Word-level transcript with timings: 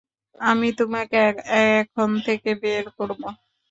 আমি 0.41 0.67
তোমাকে 0.79 1.17
এখন 1.71 2.09
থেকে 2.25 2.49
বের 2.61 2.85
করব। 2.97 3.21